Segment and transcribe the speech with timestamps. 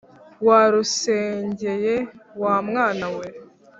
[0.47, 1.95] wa rusengeye
[2.41, 3.27] wamwana we